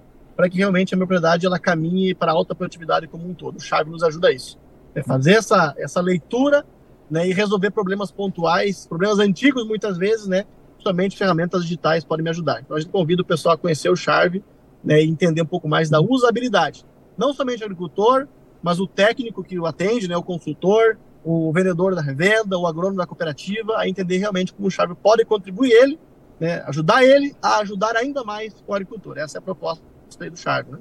para 0.40 0.48
que 0.48 0.56
realmente 0.56 0.94
a 0.94 0.96
propriedade 0.96 1.44
ela 1.44 1.58
caminhe 1.58 2.14
para 2.14 2.32
alta 2.32 2.54
produtividade 2.54 3.06
como 3.06 3.28
um 3.28 3.34
todo. 3.34 3.58
O 3.58 3.60
Chave 3.60 3.90
nos 3.90 4.02
ajuda 4.02 4.28
a 4.28 4.32
isso. 4.32 4.58
É 4.94 5.02
fazer 5.02 5.32
essa, 5.32 5.74
essa 5.76 6.00
leitura 6.00 6.64
né, 7.10 7.28
e 7.28 7.32
resolver 7.34 7.70
problemas 7.70 8.10
pontuais, 8.10 8.86
problemas 8.86 9.18
antigos 9.18 9.66
muitas 9.66 9.98
vezes, 9.98 10.26
né? 10.26 10.46
Somente 10.78 11.14
ferramentas 11.14 11.64
digitais 11.64 12.04
podem 12.04 12.24
me 12.24 12.30
ajudar. 12.30 12.62
Então 12.62 12.74
a 12.74 12.80
gente 12.80 12.90
convida 12.90 13.20
o 13.20 13.24
pessoal 13.24 13.54
a 13.54 13.58
conhecer 13.58 13.90
o 13.90 13.96
Chave 13.96 14.42
né, 14.82 15.02
e 15.02 15.10
entender 15.10 15.42
um 15.42 15.46
pouco 15.46 15.68
mais 15.68 15.90
da 15.90 16.00
usabilidade. 16.00 16.86
Não 17.18 17.34
somente 17.34 17.62
o 17.62 17.66
agricultor, 17.66 18.26
mas 18.62 18.80
o 18.80 18.86
técnico 18.86 19.44
que 19.44 19.58
o 19.58 19.66
atende, 19.66 20.08
né, 20.08 20.16
o 20.16 20.22
consultor, 20.22 20.96
o 21.24 21.52
vendedor 21.52 21.94
da 21.94 22.00
revenda, 22.00 22.58
o 22.58 22.66
agrônomo 22.66 22.96
da 22.96 23.06
cooperativa, 23.06 23.76
a 23.76 23.88
entender 23.88 24.18
realmente 24.18 24.52
como 24.52 24.68
o 24.68 24.70
Chave 24.70 24.94
pode 24.94 25.24
contribuir 25.24 25.70
ele, 25.72 25.98
né, 26.38 26.62
ajudar 26.66 27.04
ele 27.04 27.34
a 27.42 27.58
ajudar 27.58 27.96
ainda 27.96 28.24
mais 28.24 28.54
o 28.66 28.74
agricultor. 28.74 29.18
Essa 29.18 29.38
é 29.38 29.40
a 29.40 29.42
proposta 29.42 29.84
do 30.18 30.36
Chago, 30.36 30.72
né? 30.72 30.78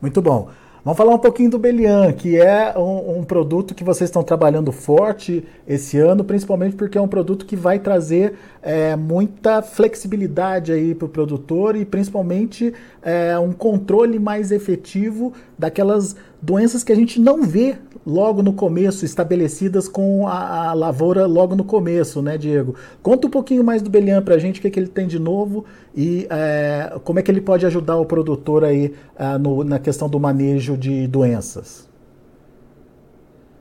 Muito 0.00 0.22
bom. 0.22 0.48
Vamos 0.82 0.96
falar 0.96 1.14
um 1.14 1.18
pouquinho 1.18 1.50
do 1.50 1.58
Belian, 1.58 2.10
que 2.10 2.40
é 2.40 2.72
um, 2.74 3.18
um, 3.18 3.22
produto 3.22 3.74
que 3.74 3.84
vocês 3.84 4.08
estão 4.08 4.22
trabalhando 4.22 4.72
forte 4.72 5.44
esse 5.68 5.98
ano, 5.98 6.24
principalmente 6.24 6.74
porque 6.74 6.96
é 6.96 7.00
um 7.00 7.08
produto 7.08 7.44
que 7.44 7.54
vai 7.54 7.78
trazer 7.78 8.32
é, 8.62 8.96
muita 8.96 9.60
flexibilidade 9.60 10.72
aí 10.72 10.94
para 10.94 11.04
o 11.04 11.08
produtor 11.08 11.76
e 11.76 11.84
principalmente 11.84 12.72
é, 13.02 13.38
um 13.38 13.52
controle 13.52 14.18
mais 14.18 14.50
efetivo 14.50 15.34
daquelas 15.58 16.16
doenças 16.42 16.82
que 16.82 16.92
a 16.92 16.96
gente 16.96 17.20
não 17.20 17.42
vê 17.42 17.76
logo 18.06 18.42
no 18.42 18.52
começo, 18.52 19.04
estabelecidas 19.04 19.86
com 19.86 20.26
a, 20.26 20.70
a, 20.70 20.72
lavoura 20.72 21.26
logo 21.26 21.54
no 21.54 21.64
começo, 21.64 22.22
né, 22.22 22.38
Diego? 22.38 22.74
Conta 23.02 23.26
um 23.26 23.30
pouquinho 23.30 23.62
mais 23.62 23.82
do 23.82 23.90
Belian 23.90 24.22
para 24.22 24.36
a 24.36 24.38
gente, 24.38 24.58
o 24.58 24.62
que, 24.62 24.68
é 24.68 24.70
que 24.70 24.80
ele 24.80 24.88
tem 24.88 25.06
de 25.06 25.18
novo 25.18 25.64
e 25.94 26.26
é, 26.30 26.98
como 27.04 27.18
é 27.18 27.22
que 27.22 27.30
ele 27.30 27.40
pode 27.40 27.66
ajudar 27.66 27.96
o 27.96 28.06
produtor 28.06 28.64
aí 28.64 28.94
é, 29.18 29.36
no, 29.38 29.62
na 29.64 29.78
questão 29.78 30.08
do 30.08 30.18
manejo 30.18 30.76
de 30.76 31.06
doenças. 31.06 31.88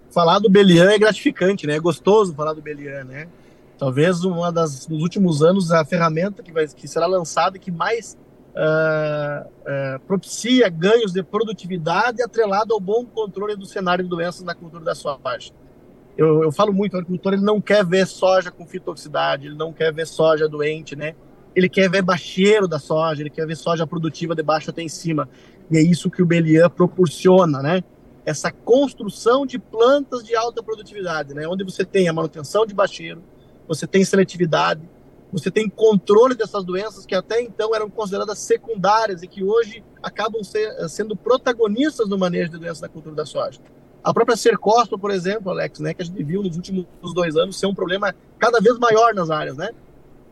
Falar 0.09 0.39
do 0.39 0.49
Belian 0.49 0.89
é 0.89 0.97
gratificante, 0.97 1.67
né? 1.67 1.75
É 1.75 1.79
gostoso 1.79 2.33
falar 2.33 2.53
do 2.53 2.61
Belian, 2.61 3.03
né? 3.03 3.27
Talvez 3.77 4.23
uma 4.23 4.51
das 4.51 4.87
nos 4.87 5.01
últimos 5.01 5.43
anos 5.43 5.71
a 5.71 5.85
ferramenta 5.85 6.41
que 6.41 6.51
vai 6.51 6.67
que 6.67 6.87
será 6.87 7.05
lançada 7.05 7.59
que 7.59 7.71
mais 7.71 8.17
uh, 8.59 9.47
uh, 9.47 9.99
propicia 10.05 10.67
ganhos 10.69 11.13
de 11.13 11.23
produtividade 11.23 12.21
atrelado 12.21 12.73
ao 12.73 12.79
bom 12.79 13.05
controle 13.05 13.55
do 13.55 13.65
cenário 13.65 14.03
de 14.03 14.09
doenças 14.09 14.43
na 14.43 14.53
cultura 14.53 14.83
da 14.83 14.93
soja. 14.93 15.53
Eu, 16.17 16.43
eu 16.43 16.51
falo 16.51 16.73
muito, 16.73 16.95
o 16.95 16.97
agricultor 16.97 17.33
ele 17.33 17.41
não 17.41 17.61
quer 17.61 17.85
ver 17.85 18.05
soja 18.05 18.51
com 18.51 18.67
fitoxicidade, 18.67 19.47
ele 19.47 19.55
não 19.55 19.71
quer 19.71 19.93
ver 19.93 20.05
soja 20.05 20.49
doente, 20.49 20.95
né? 20.95 21.15
Ele 21.55 21.69
quer 21.69 21.89
ver 21.89 22.01
baixeiro 22.01 22.67
da 22.67 22.77
soja, 22.77 23.21
ele 23.21 23.29
quer 23.29 23.47
ver 23.47 23.55
soja 23.55 23.87
produtiva 23.87 24.35
de 24.35 24.43
baixo 24.43 24.69
até 24.69 24.81
em 24.81 24.89
cima. 24.89 25.29
E 25.71 25.77
é 25.77 25.81
isso 25.81 26.09
que 26.09 26.21
o 26.21 26.25
Belian 26.25 26.69
proporciona, 26.69 27.61
né? 27.61 27.83
essa 28.25 28.51
construção 28.51 29.43
de 29.43 29.57
plantas 29.57 30.23
de 30.23 30.35
alta 30.35 30.61
produtividade, 30.61 31.33
né? 31.33 31.47
Onde 31.47 31.63
você 31.63 31.83
tem 31.83 32.07
a 32.07 32.13
manutenção 32.13 32.63
de 32.63 32.75
bacheiro, 32.75 33.23
você 33.67 33.87
tem 33.87 34.05
seletividade, 34.05 34.81
você 35.31 35.51
tem 35.51 35.69
controle 35.69 36.33
dessas 36.33 36.63
doenças 36.63 37.05
que 37.05 37.13
até 37.13 37.41
então 37.41 37.75
eram 37.75 37.89
consideradas 37.89 38.39
secundárias 38.39 39.21
e 39.21 39.27
que 39.27 39.43
hoje 39.43 39.83
acabam 40.01 40.43
ser, 40.43 40.71
sendo 40.89 41.15
protagonistas 41.15 42.09
no 42.09 42.17
manejo 42.17 42.51
de 42.51 42.57
doenças 42.57 42.81
da 42.81 42.89
cultura 42.89 43.15
da 43.15 43.25
soja. 43.25 43.59
A 44.03 44.13
própria 44.13 44.35
cercospora, 44.35 44.99
por 44.99 45.11
exemplo, 45.11 45.51
Alex, 45.51 45.79
né, 45.79 45.93
que 45.93 46.01
a 46.01 46.05
gente 46.05 46.23
viu 46.23 46.41
nos 46.41 46.55
últimos 46.55 46.87
dois 47.13 47.35
anos 47.35 47.59
ser 47.59 47.67
um 47.67 47.75
problema 47.75 48.15
cada 48.39 48.59
vez 48.59 48.79
maior 48.79 49.13
nas 49.13 49.29
áreas, 49.29 49.57
né? 49.57 49.69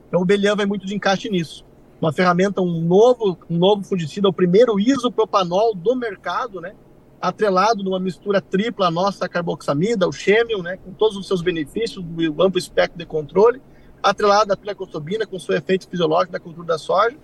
Então 0.07 0.21
o 0.21 0.25
Belian 0.25 0.55
vai 0.55 0.65
muito 0.65 0.85
de 0.85 0.95
encaixe 0.95 1.29
nisso. 1.29 1.65
Uma 2.01 2.13
ferramenta, 2.13 2.61
um 2.61 2.81
novo, 2.81 3.37
um 3.49 3.57
novo 3.57 3.83
fungicida, 3.83 4.29
o 4.29 4.33
primeiro 4.33 4.79
isopropanol 4.79 5.75
do 5.75 5.95
mercado, 5.95 6.61
né? 6.61 6.73
Atrelado 7.19 7.83
numa 7.83 7.99
mistura 7.99 8.39
tripla 8.39 8.89
nossa 8.89 9.27
carboxamida, 9.27 10.07
o 10.07 10.13
Chemium, 10.13 10.61
né? 10.61 10.77
Com 10.77 10.93
todos 10.93 11.17
os 11.17 11.27
seus 11.27 11.41
benefícios, 11.41 12.03
o 12.03 12.41
amplo 12.41 12.57
espectro 12.57 12.97
de 12.97 13.05
controle 13.05 13.61
atrelada 14.01 14.53
à 14.53 14.57
pilacostobina 14.57 15.25
com 15.25 15.39
seu 15.39 15.55
efeito 15.55 15.87
fisiológico 15.87 16.31
da 16.31 16.39
cultura 16.39 16.67
da 16.67 16.77
soja, 16.77 17.17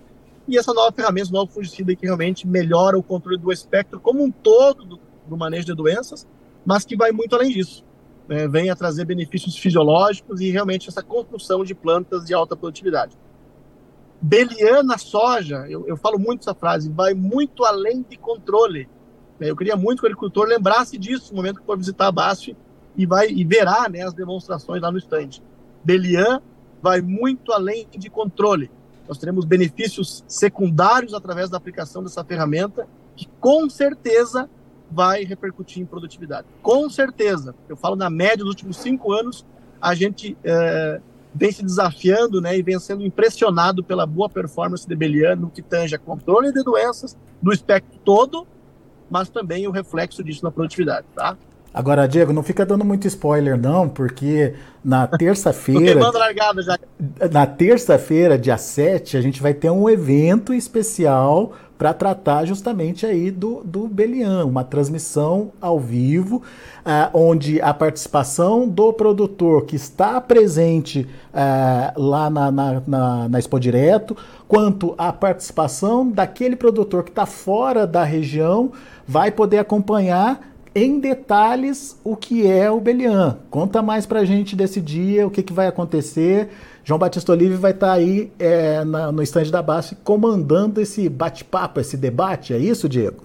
e 0.46 0.58
essa 0.58 0.74
nova 0.74 0.92
ferramenta, 0.92 1.24
esse 1.24 1.32
novo 1.32 1.50
fungicida 1.50 1.94
que 1.96 2.04
realmente 2.04 2.46
melhora 2.46 2.98
o 2.98 3.02
controle 3.02 3.38
do 3.38 3.50
espectro 3.50 3.98
como 3.98 4.22
um 4.22 4.30
todo 4.30 4.84
do, 4.84 5.00
do 5.26 5.36
manejo 5.36 5.64
de 5.64 5.74
doenças, 5.74 6.26
mas 6.64 6.84
que 6.84 6.96
vai 6.96 7.12
muito 7.12 7.34
além 7.34 7.50
disso. 7.50 7.84
Né? 8.28 8.46
Vem 8.46 8.70
a 8.70 8.76
trazer 8.76 9.04
benefícios 9.04 9.56
fisiológicos 9.56 10.40
e 10.40 10.50
realmente 10.50 10.88
essa 10.88 11.02
construção 11.02 11.64
de 11.64 11.74
plantas 11.74 12.24
de 12.24 12.34
alta 12.34 12.56
produtividade. 12.56 13.16
Beliana 14.20 14.96
soja, 14.96 15.66
eu, 15.68 15.86
eu 15.86 15.96
falo 15.96 16.18
muito 16.18 16.40
essa 16.40 16.54
frase, 16.54 16.90
vai 16.90 17.14
muito 17.14 17.64
além 17.64 18.02
de 18.02 18.16
controle. 18.16 18.88
Né? 19.38 19.50
Eu 19.50 19.56
queria 19.56 19.76
muito 19.76 20.00
que 20.00 20.06
o 20.06 20.08
agricultor 20.08 20.46
lembrasse 20.46 20.98
disso 20.98 21.30
no 21.32 21.36
momento 21.36 21.60
que 21.60 21.66
for 21.66 21.76
visitar 21.76 22.06
a 22.06 22.12
BASF 22.12 22.56
e, 22.96 23.06
vai, 23.06 23.28
e 23.28 23.44
verá 23.44 23.88
né, 23.88 24.02
as 24.02 24.14
demonstrações 24.14 24.80
lá 24.80 24.90
no 24.90 24.98
stand. 24.98 25.42
Belian 25.82 26.40
vai 26.84 27.00
muito 27.00 27.50
além 27.50 27.88
de 27.96 28.10
controle. 28.10 28.70
Nós 29.08 29.16
teremos 29.16 29.46
benefícios 29.46 30.22
secundários 30.28 31.14
através 31.14 31.48
da 31.48 31.56
aplicação 31.56 32.02
dessa 32.02 32.22
ferramenta, 32.22 32.86
que 33.16 33.26
com 33.40 33.70
certeza 33.70 34.50
vai 34.90 35.24
repercutir 35.24 35.82
em 35.82 35.86
produtividade. 35.86 36.46
Com 36.62 36.90
certeza. 36.90 37.54
Eu 37.70 37.74
falo 37.74 37.96
na 37.96 38.10
média 38.10 38.44
dos 38.44 38.48
últimos 38.48 38.76
cinco 38.76 39.12
anos, 39.14 39.46
a 39.80 39.94
gente 39.94 40.36
é, 40.44 41.00
vem 41.34 41.50
se 41.50 41.64
desafiando 41.64 42.38
né, 42.38 42.58
e 42.58 42.62
vem 42.62 42.78
sendo 42.78 43.02
impressionado 43.02 43.82
pela 43.82 44.04
boa 44.04 44.28
performance 44.28 44.86
de 44.86 44.94
Belian 44.94 45.36
no 45.36 45.48
que 45.48 45.62
tange 45.62 45.94
a 45.94 45.98
controle 45.98 46.52
de 46.52 46.62
doenças, 46.62 47.16
do 47.40 47.50
espectro 47.50 47.98
todo, 48.04 48.46
mas 49.08 49.30
também 49.30 49.66
o 49.66 49.70
reflexo 49.70 50.22
disso 50.22 50.44
na 50.44 50.50
produtividade. 50.50 51.06
Tá? 51.14 51.34
Agora, 51.74 52.06
Diego, 52.06 52.32
não 52.32 52.44
fica 52.44 52.64
dando 52.64 52.84
muito 52.84 53.08
spoiler, 53.08 53.58
não, 53.58 53.88
porque 53.88 54.54
na 54.84 55.08
terça-feira. 55.18 56.00
na 57.32 57.46
terça-feira, 57.46 58.38
dia 58.38 58.56
7, 58.56 59.16
a 59.16 59.20
gente 59.20 59.42
vai 59.42 59.52
ter 59.52 59.70
um 59.70 59.90
evento 59.90 60.54
especial 60.54 61.52
para 61.76 61.92
tratar 61.92 62.44
justamente 62.44 63.04
aí 63.04 63.28
do, 63.32 63.60
do 63.64 63.88
Belian, 63.88 64.44
uma 64.44 64.62
transmissão 64.62 65.50
ao 65.60 65.80
vivo, 65.80 66.36
uh, 66.36 67.10
onde 67.12 67.60
a 67.60 67.74
participação 67.74 68.68
do 68.68 68.92
produtor 68.92 69.64
que 69.64 69.74
está 69.74 70.20
presente 70.20 71.08
uh, 71.32 72.00
lá 72.00 72.30
na, 72.30 72.52
na, 72.52 72.82
na, 72.86 73.28
na 73.28 73.38
Expo 73.40 73.58
Direto, 73.58 74.16
quanto 74.46 74.94
a 74.96 75.12
participação 75.12 76.08
daquele 76.08 76.54
produtor 76.54 77.02
que 77.02 77.10
está 77.10 77.26
fora 77.26 77.84
da 77.84 78.04
região, 78.04 78.70
vai 79.06 79.32
poder 79.32 79.58
acompanhar 79.58 80.53
em 80.74 80.98
detalhes 80.98 81.98
o 82.02 82.16
que 82.16 82.46
é 82.46 82.70
o 82.70 82.80
Belian. 82.80 83.38
Conta 83.48 83.80
mais 83.80 84.06
pra 84.06 84.24
gente 84.24 84.56
desse 84.56 84.80
dia, 84.80 85.26
o 85.26 85.30
que, 85.30 85.42
que 85.42 85.52
vai 85.52 85.68
acontecer. 85.68 86.48
João 86.82 86.98
Batista 86.98 87.32
Olive 87.32 87.54
vai 87.54 87.70
estar 87.70 87.86
tá 87.88 87.92
aí 87.92 88.32
é, 88.38 88.84
na, 88.84 89.12
no 89.12 89.22
estande 89.22 89.52
da 89.52 89.62
base 89.62 89.94
comandando 89.96 90.80
esse 90.80 91.08
bate-papo, 91.08 91.80
esse 91.80 91.96
debate, 91.96 92.52
é 92.52 92.58
isso, 92.58 92.88
Diego? 92.88 93.24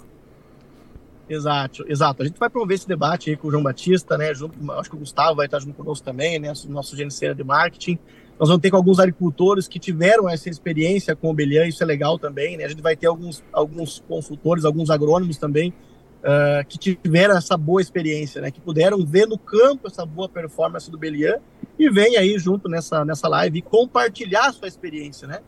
Exato, 1.28 1.86
exato. 1.88 2.24
A 2.24 2.26
gente 2.26 2.40
vai 2.40 2.50
promover 2.50 2.76
esse 2.76 2.88
debate 2.88 3.30
aí 3.30 3.38
com 3.38 3.48
o 3.48 3.52
João 3.52 3.62
Batista, 3.62 4.18
né? 4.18 4.34
Junto, 4.34 4.72
acho 4.74 4.90
que 4.90 4.96
o 4.96 5.00
Gustavo 5.00 5.36
vai 5.36 5.46
estar 5.46 5.60
junto 5.60 5.76
conosco 5.76 6.04
também, 6.04 6.40
né? 6.40 6.52
Nosso 6.68 6.96
gerenciador 6.96 7.36
de 7.36 7.44
marketing. 7.44 8.00
Nós 8.40 8.48
vamos 8.48 8.62
ter 8.62 8.72
com 8.72 8.78
alguns 8.78 9.00
agricultores 9.00 9.68
que 9.68 9.78
tiveram 9.78 10.30
essa 10.30 10.50
experiência 10.50 11.16
com 11.16 11.30
o 11.30 11.34
Belian, 11.34 11.68
isso 11.68 11.84
é 11.84 11.86
legal 11.86 12.18
também, 12.18 12.58
né? 12.58 12.64
A 12.64 12.70
gente 12.70 12.82
vai 12.82 12.96
ter 12.96 13.08
alguns, 13.08 13.44
alguns 13.52 14.04
consultores, 14.08 14.66
alguns 14.66 14.90
agrônomos 14.90 15.38
também 15.38 15.74
uh, 16.20 16.66
que 16.68 16.78
tiveram 16.78 17.38
essa 17.38 17.58
boa 17.58 17.82
experiência, 17.82 18.42
né, 18.42 18.52
que 18.52 18.60
puderam 18.60 19.06
ver 19.06 19.28
no 19.28 19.38
campo 19.38 19.88
essa 19.88 20.06
boa 20.06 20.30
performance 20.30 20.90
do 20.90 20.98
Belian 20.98 21.38
e 21.78 21.90
vem 21.90 22.18
aí 22.18 22.38
junto 22.38 22.68
nessa, 22.68 23.06
nessa 23.06 23.28
live 23.28 23.60
e 23.60 23.62
compartilhar 23.62 24.52
sua 24.52 24.68
experiência, 24.68 25.28
né? 25.28 25.40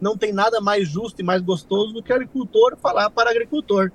Não 0.00 0.16
tem 0.16 0.32
nada 0.32 0.60
mais 0.60 0.88
justo 0.88 1.20
e 1.20 1.24
mais 1.24 1.40
gostoso 1.40 1.92
do 1.92 2.02
que 2.02 2.12
agricultor 2.12 2.76
falar 2.76 3.08
para 3.08 3.30
agricultor, 3.30 3.90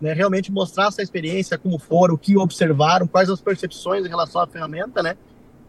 né? 0.00 0.12
Realmente 0.12 0.52
mostrar 0.52 0.88
essa 0.88 1.02
experiência, 1.02 1.56
como 1.56 1.78
foram, 1.78 2.14
o 2.14 2.18
que 2.18 2.36
observaram, 2.36 3.06
quais 3.06 3.30
as 3.30 3.40
percepções 3.40 4.04
em 4.04 4.08
relação 4.08 4.42
à 4.42 4.46
ferramenta, 4.46 5.02
né? 5.02 5.16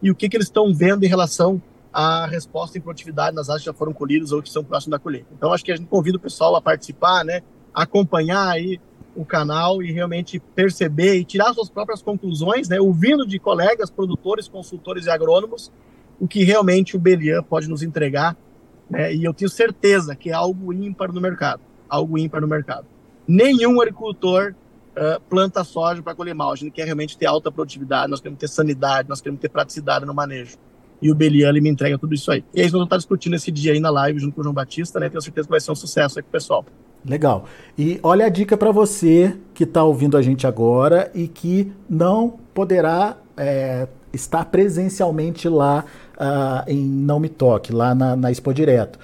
E 0.02 0.10
o 0.10 0.14
que, 0.14 0.28
que 0.28 0.36
eles 0.36 0.48
estão 0.48 0.72
vendo 0.72 1.02
em 1.04 1.08
relação 1.08 1.60
à 1.92 2.26
resposta 2.26 2.76
em 2.76 2.80
produtividade 2.80 3.34
nas 3.34 3.48
áreas 3.48 3.62
que 3.62 3.66
já 3.66 3.72
foram 3.72 3.92
colhidas 3.92 4.32
ou 4.32 4.42
que 4.42 4.50
são 4.50 4.62
próximas 4.62 4.98
da 4.98 5.02
colheita. 5.02 5.28
Então, 5.32 5.52
acho 5.52 5.64
que 5.64 5.72
a 5.72 5.76
gente 5.76 5.88
convida 5.88 6.18
o 6.18 6.20
pessoal 6.20 6.54
a 6.56 6.60
participar, 6.60 7.24
né? 7.24 7.40
Acompanhar 7.72 8.48
aí 8.48 8.80
o 9.16 9.24
canal 9.24 9.82
e 9.82 9.92
realmente 9.92 10.40
perceber 10.54 11.16
e 11.16 11.24
tirar 11.24 11.52
suas 11.54 11.68
próprias 11.68 12.02
conclusões, 12.02 12.68
né, 12.68 12.80
ouvindo 12.80 13.26
de 13.26 13.38
colegas, 13.38 13.90
produtores, 13.90 14.48
consultores 14.48 15.06
e 15.06 15.10
agrônomos, 15.10 15.70
o 16.18 16.26
que 16.26 16.44
realmente 16.44 16.96
o 16.96 16.98
Belian 16.98 17.42
pode 17.42 17.68
nos 17.68 17.82
entregar, 17.82 18.36
né, 18.88 19.14
e 19.14 19.24
eu 19.24 19.32
tenho 19.32 19.48
certeza 19.48 20.14
que 20.14 20.30
é 20.30 20.32
algo 20.32 20.72
ímpar 20.72 21.12
no 21.12 21.20
mercado, 21.20 21.60
algo 21.88 22.18
ímpar 22.18 22.40
no 22.40 22.48
mercado. 22.48 22.86
Nenhum 23.26 23.80
agricultor 23.80 24.54
uh, 24.96 25.20
planta 25.28 25.64
soja 25.64 26.02
para 26.02 26.14
colher 26.14 26.34
mal, 26.34 26.52
a 26.52 26.56
gente 26.56 26.72
quer 26.72 26.84
realmente 26.84 27.16
ter 27.16 27.26
alta 27.26 27.50
produtividade, 27.50 28.10
nós 28.10 28.20
queremos 28.20 28.38
ter 28.38 28.48
sanidade, 28.48 29.08
nós 29.08 29.20
queremos 29.20 29.40
ter 29.40 29.48
praticidade 29.48 30.04
no 30.04 30.14
manejo, 30.14 30.56
e 31.00 31.10
o 31.10 31.14
Belian 31.14 31.48
ele 31.48 31.60
me 31.60 31.68
entrega 31.68 31.98
tudo 31.98 32.14
isso 32.14 32.30
aí. 32.30 32.44
E 32.54 32.60
é 32.60 32.64
isso 32.64 32.72
que 32.72 32.72
nós 32.72 32.72
vamos 32.72 32.86
estar 32.86 32.96
discutindo 32.96 33.34
esse 33.34 33.50
dia 33.50 33.72
aí 33.72 33.80
na 33.80 33.90
live 33.90 34.18
junto 34.18 34.34
com 34.34 34.40
o 34.40 34.44
João 34.44 34.54
Batista, 34.54 34.98
né, 34.98 35.08
tenho 35.08 35.22
certeza 35.22 35.46
que 35.46 35.50
vai 35.50 35.60
ser 35.60 35.70
um 35.70 35.76
sucesso 35.76 36.18
aí 36.18 36.22
com 36.22 36.28
o 36.28 36.32
pessoal. 36.32 36.64
Legal. 37.04 37.44
E 37.76 38.00
olha 38.02 38.26
a 38.26 38.28
dica 38.28 38.56
para 38.56 38.70
você 38.70 39.36
que 39.52 39.64
está 39.64 39.84
ouvindo 39.84 40.16
a 40.16 40.22
gente 40.22 40.46
agora 40.46 41.10
e 41.14 41.28
que 41.28 41.70
não 41.88 42.34
poderá 42.54 43.16
é, 43.36 43.86
estar 44.12 44.46
presencialmente 44.46 45.48
lá 45.48 45.84
uh, 46.14 46.70
em 46.70 46.82
Não 46.82 47.20
Me 47.20 47.28
Toque, 47.28 47.72
lá 47.72 47.94
na, 47.94 48.16
na 48.16 48.30
Expo 48.30 48.54
Direto. 48.54 48.98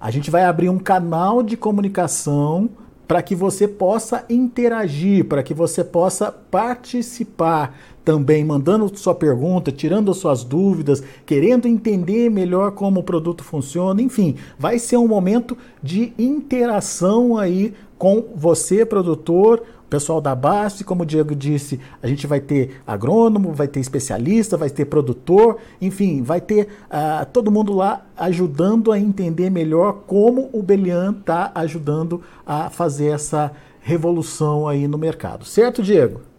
A 0.00 0.10
gente 0.10 0.30
vai 0.30 0.44
abrir 0.44 0.68
um 0.68 0.78
canal 0.78 1.42
de 1.42 1.56
comunicação 1.56 2.70
para 3.08 3.22
que 3.22 3.34
você 3.34 3.68
possa 3.68 4.24
interagir, 4.30 5.26
para 5.26 5.42
que 5.42 5.52
você 5.52 5.82
possa 5.84 6.32
participar 6.32 7.76
também 8.04 8.44
mandando 8.44 8.90
sua 8.96 9.14
pergunta, 9.14 9.70
tirando 9.70 10.12
suas 10.14 10.44
dúvidas, 10.44 11.02
querendo 11.24 11.66
entender 11.68 12.30
melhor 12.30 12.72
como 12.72 13.00
o 13.00 13.04
produto 13.04 13.44
funciona, 13.44 14.02
enfim, 14.02 14.36
vai 14.58 14.78
ser 14.78 14.96
um 14.96 15.08
momento 15.08 15.56
de 15.82 16.12
interação 16.18 17.36
aí 17.36 17.72
com 17.96 18.24
você, 18.34 18.84
produtor, 18.84 19.62
pessoal 19.92 20.22
da 20.22 20.34
base, 20.34 20.84
como 20.84 21.02
o 21.02 21.06
Diego 21.06 21.34
disse, 21.34 21.78
a 22.02 22.06
gente 22.06 22.26
vai 22.26 22.40
ter 22.40 22.80
agrônomo, 22.86 23.52
vai 23.52 23.68
ter 23.68 23.78
especialista, 23.78 24.56
vai 24.56 24.70
ter 24.70 24.86
produtor, 24.86 25.58
enfim, 25.82 26.22
vai 26.22 26.40
ter 26.40 26.68
uh, 26.86 27.26
todo 27.30 27.50
mundo 27.50 27.74
lá 27.74 28.06
ajudando 28.16 28.90
a 28.90 28.98
entender 28.98 29.50
melhor 29.50 30.04
como 30.06 30.48
o 30.50 30.62
Belian 30.62 31.14
está 31.20 31.52
ajudando 31.54 32.22
a 32.46 32.70
fazer 32.70 33.08
essa 33.08 33.52
revolução 33.82 34.66
aí 34.66 34.88
no 34.88 34.96
mercado. 34.96 35.44
Certo, 35.44 35.82
Diego? 35.82 36.31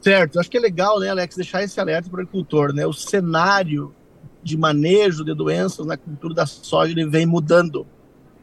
Certo, 0.00 0.38
acho 0.38 0.50
que 0.50 0.56
é 0.56 0.60
legal, 0.60 1.00
né, 1.00 1.08
Alex, 1.08 1.36
deixar 1.36 1.62
esse 1.62 1.80
alerta 1.80 2.08
para 2.08 2.18
o 2.18 2.20
agricultor, 2.20 2.72
né? 2.72 2.86
O 2.86 2.92
cenário 2.92 3.94
de 4.42 4.56
manejo 4.56 5.24
de 5.24 5.34
doenças 5.34 5.84
na 5.84 5.96
cultura 5.96 6.34
da 6.34 6.46
soja 6.46 6.92
ele 6.92 7.06
vem 7.06 7.26
mudando, 7.26 7.86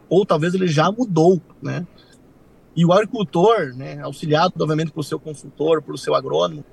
ou 0.09 0.25
talvez 0.25 0.53
ele 0.53 0.67
já 0.67 0.91
mudou, 0.91 1.41
né? 1.61 1.87
E 2.75 2.85
o 2.85 2.91
agricultor, 2.91 3.73
né, 3.73 4.01
auxiliado, 4.01 4.53
obviamente, 4.59 4.91
pelo 4.91 5.03
seu 5.03 5.17
consultor, 5.17 5.81
pelo 5.81 5.97
seu 5.97 6.13
agrônomo, 6.13 6.63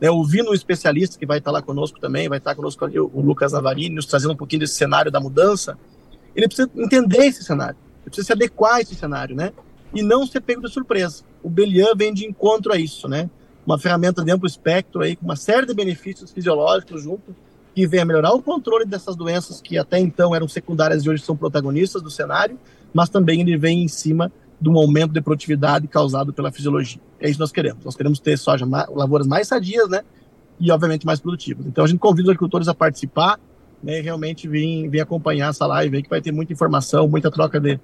né, 0.00 0.10
ouvindo 0.10 0.50
um 0.50 0.54
especialista 0.54 1.18
que 1.18 1.26
vai 1.26 1.38
estar 1.38 1.50
lá 1.50 1.60
conosco 1.60 2.00
também, 2.00 2.28
vai 2.28 2.38
estar 2.38 2.54
conosco 2.54 2.86
o 2.86 3.20
Lucas 3.20 3.52
Navarini, 3.52 3.94
nos 3.94 4.06
trazendo 4.06 4.32
um 4.32 4.36
pouquinho 4.36 4.60
desse 4.60 4.74
cenário 4.74 5.12
da 5.12 5.20
mudança, 5.20 5.78
ele 6.34 6.46
precisa 6.46 6.70
entender 6.74 7.26
esse 7.26 7.44
cenário, 7.44 7.76
ele 8.00 8.06
precisa 8.06 8.26
se 8.26 8.32
adequar 8.32 8.76
a 8.76 8.80
esse 8.80 8.94
cenário, 8.94 9.36
né? 9.36 9.52
E 9.94 10.02
não 10.02 10.26
ser 10.26 10.40
pego 10.40 10.62
de 10.62 10.72
surpresa. 10.72 11.22
O 11.42 11.50
Belian 11.50 11.94
vem 11.94 12.12
de 12.12 12.26
encontro 12.26 12.72
a 12.72 12.76
isso, 12.76 13.06
né? 13.06 13.30
Uma 13.66 13.78
ferramenta 13.78 14.22
de 14.22 14.30
amplo 14.30 14.46
espectro 14.46 15.02
aí, 15.02 15.16
com 15.16 15.24
uma 15.24 15.36
série 15.36 15.66
de 15.66 15.74
benefícios 15.74 16.30
fisiológicos 16.30 17.02
junto, 17.02 17.34
que 17.74 17.86
vem 17.86 18.00
a 18.00 18.04
melhorar 18.04 18.32
o 18.32 18.42
controle 18.42 18.84
dessas 18.84 19.16
doenças 19.16 19.60
que 19.60 19.76
até 19.76 19.98
então 19.98 20.34
eram 20.34 20.46
secundárias 20.46 21.04
e 21.04 21.10
hoje 21.10 21.22
são 21.22 21.36
protagonistas 21.36 22.00
do 22.00 22.10
cenário, 22.10 22.58
mas 22.92 23.08
também 23.08 23.40
ele 23.40 23.56
vem 23.56 23.82
em 23.82 23.88
cima 23.88 24.30
de 24.60 24.68
um 24.68 24.78
aumento 24.78 25.12
de 25.12 25.20
produtividade 25.20 25.88
causado 25.88 26.32
pela 26.32 26.52
fisiologia. 26.52 27.00
É 27.20 27.26
isso 27.26 27.34
que 27.34 27.40
nós 27.40 27.52
queremos. 27.52 27.84
Nós 27.84 27.96
queremos 27.96 28.20
ter 28.20 28.38
soja, 28.38 28.64
lavouras 28.64 29.26
mais 29.26 29.48
sadias, 29.48 29.88
né? 29.88 30.02
E, 30.60 30.70
obviamente, 30.70 31.04
mais 31.04 31.18
produtivas. 31.18 31.66
Então, 31.66 31.84
a 31.84 31.86
gente 31.86 31.98
convida 31.98 32.28
os 32.28 32.30
agricultores 32.30 32.68
a 32.68 32.74
participar, 32.74 33.40
né? 33.82 33.98
E 33.98 34.02
realmente 34.02 34.46
vir, 34.46 34.88
vir 34.88 35.00
acompanhar 35.00 35.50
essa 35.50 35.66
live 35.66 35.96
aí, 35.96 36.02
que 36.02 36.08
vai 36.08 36.20
ter 36.20 36.30
muita 36.30 36.52
informação, 36.52 37.08
muita 37.08 37.30
troca 37.30 37.58
de, 37.58 37.80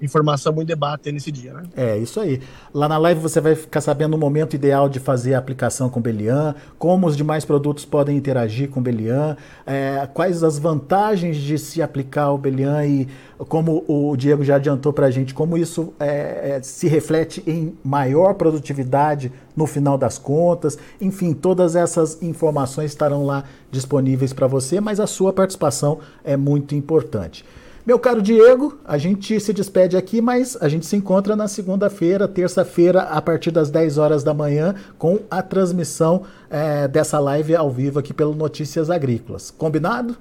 informação, 0.00 0.52
muito 0.52 0.68
debate 0.68 1.10
nesse 1.12 1.30
dia, 1.30 1.52
né? 1.52 1.62
É, 1.76 1.98
isso 1.98 2.20
aí. 2.20 2.40
Lá 2.72 2.88
na 2.88 2.98
live 2.98 3.20
você 3.20 3.40
vai 3.40 3.54
ficar 3.54 3.80
sabendo 3.80 4.14
o 4.14 4.18
momento 4.18 4.54
ideal 4.54 4.88
de 4.88 4.98
fazer 5.00 5.34
a 5.34 5.38
aplicação 5.38 5.88
com 5.88 6.00
Belian, 6.00 6.54
como 6.78 7.06
os 7.06 7.16
demais 7.16 7.44
produtos 7.44 7.84
podem 7.84 8.16
interagir 8.16 8.68
com 8.70 8.82
Belian, 8.82 9.36
é, 9.66 10.08
quais 10.12 10.42
as 10.42 10.58
vantagens 10.58 11.36
de 11.36 11.58
se 11.58 11.82
aplicar 11.82 12.30
o 12.32 12.38
Belian 12.38 12.84
e 12.84 13.08
como 13.48 13.84
o 13.88 14.14
Diego 14.16 14.44
já 14.44 14.56
adiantou 14.56 14.92
para 14.92 15.06
a 15.06 15.10
gente, 15.10 15.32
como 15.32 15.56
isso 15.56 15.92
é, 15.98 16.56
é, 16.56 16.62
se 16.62 16.88
reflete 16.88 17.42
em 17.46 17.74
maior 17.82 18.34
produtividade 18.34 19.32
no 19.56 19.66
final 19.66 19.96
das 19.96 20.18
contas. 20.18 20.78
Enfim, 21.00 21.32
todas 21.32 21.74
essas 21.74 22.22
informações 22.22 22.90
estarão 22.90 23.24
lá 23.24 23.44
disponíveis 23.70 24.32
para 24.32 24.46
você, 24.46 24.80
mas 24.80 25.00
a 25.00 25.06
sua 25.06 25.32
participação 25.32 25.98
é 26.22 26.36
muito 26.36 26.74
importante. 26.74 27.44
Meu 27.90 27.98
caro 27.98 28.22
Diego, 28.22 28.78
a 28.84 28.96
gente 28.96 29.40
se 29.40 29.52
despede 29.52 29.96
aqui, 29.96 30.20
mas 30.20 30.56
a 30.60 30.68
gente 30.68 30.86
se 30.86 30.94
encontra 30.94 31.34
na 31.34 31.48
segunda-feira, 31.48 32.28
terça-feira, 32.28 33.02
a 33.02 33.20
partir 33.20 33.50
das 33.50 33.68
10 33.68 33.98
horas 33.98 34.22
da 34.22 34.32
manhã, 34.32 34.76
com 34.96 35.18
a 35.28 35.42
transmissão 35.42 36.22
é, 36.48 36.86
dessa 36.86 37.18
live 37.18 37.56
ao 37.56 37.68
vivo 37.68 37.98
aqui 37.98 38.14
pelo 38.14 38.32
Notícias 38.32 38.90
Agrícolas. 38.90 39.50
Combinado? 39.50 40.16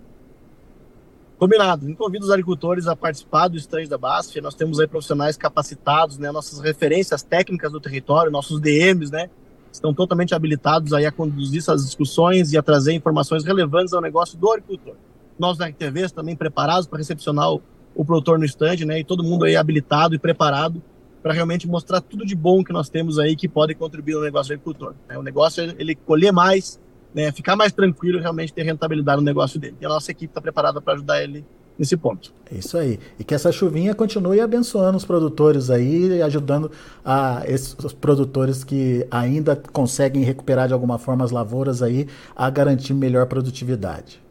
Combinado. 1.38 1.96
Convido 1.96 2.26
os 2.26 2.32
agricultores 2.32 2.88
a 2.88 2.96
participar 2.96 3.50
do 3.50 3.58
stand 3.58 3.86
da 3.86 4.00
BASF. 4.00 4.42
Nós 4.42 4.56
temos 4.56 4.80
aí 4.80 4.88
profissionais 4.88 5.38
capacitados, 5.38 6.18
né, 6.18 6.32
nossas 6.32 6.60
referências 6.62 7.22
técnicas 7.22 7.72
do 7.72 7.80
território, 7.80 8.32
nossos 8.32 8.60
DMs, 8.60 9.12
né, 9.12 9.30
estão 9.72 9.94
totalmente 9.94 10.34
habilitados 10.34 10.92
aí 10.92 11.06
a 11.06 11.12
conduzir 11.12 11.60
essas 11.60 11.86
discussões 11.86 12.52
e 12.52 12.58
a 12.58 12.64
trazer 12.64 12.94
informações 12.94 13.44
relevantes 13.44 13.94
ao 13.94 14.02
negócio 14.02 14.40
do 14.40 14.50
agricultor 14.52 14.96
nós 15.40 15.58
da 15.58 15.68
RTV 15.68 16.10
também 16.10 16.36
preparados 16.36 16.88
para 16.88 16.98
recepcionar 16.98 17.52
o, 17.52 17.62
o 17.96 18.06
produtor 18.06 18.38
no 18.38 18.46
estande, 18.46 18.86
né? 18.86 19.00
E 19.00 19.04
todo 19.04 19.24
mundo 19.24 19.46
aí 19.46 19.56
habilitado 19.56 20.14
e 20.14 20.20
preparado 20.20 20.82
para 21.22 21.34
realmente 21.34 21.68
mostrar 21.68 22.02
tudo 22.02 22.26
de 22.26 22.36
bom 22.36 22.64
que 22.64 22.72
nós 22.72 22.90
temos 22.90 23.20
aí 23.20 23.36
que 23.36 23.48
pode 23.48 23.76
contribuir 23.76 24.16
no 24.16 24.22
negócio 24.22 24.50
do 24.50 24.54
agricultor. 24.54 24.94
Né? 25.08 25.18
O 25.18 25.24
negócio 25.24 25.64
é 25.64 25.76
ele 25.78 25.96
colher 25.96 26.32
mais, 26.32 26.80
né? 27.14 27.32
ficar 27.32 27.56
mais 27.56 27.74
tranquilo 27.74 28.20
realmente 28.20 28.54
ter 28.54 28.64
rentabilidade 28.64 29.18
no 29.18 29.26
negócio 29.26 29.60
dele. 29.60 29.76
E 29.82 29.86
a 29.86 29.90
nossa 29.90 30.12
equipe 30.12 30.32
está 30.32 30.42
preparada 30.42 30.80
para 30.80 30.94
ajudar 30.94 31.22
ele 31.22 31.46
nesse 31.78 31.96
ponto. 31.96 32.34
É 32.52 32.58
isso 32.58 32.78
aí. 32.78 33.00
E 33.18 33.24
que 33.24 33.34
essa 33.34 33.52
chuvinha 33.52 33.96
continue 33.96 34.42
abençoando 34.42 34.98
os 34.98 35.06
produtores 35.06 35.70
aí 35.70 36.22
ajudando 36.22 36.72
a 37.04 37.44
esses 37.46 37.74
produtores 37.94 38.64
que 38.64 39.08
ainda 39.10 39.56
conseguem 39.56 40.24
recuperar 40.24 40.68
de 40.68 40.74
alguma 40.74 40.98
forma 40.98 41.24
as 41.24 41.32
lavouras 41.32 41.82
aí 41.82 42.08
a 42.36 42.50
garantir 42.50 42.94
melhor 42.94 43.26
produtividade. 43.28 44.22